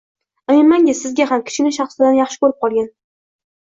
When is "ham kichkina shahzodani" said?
1.33-2.21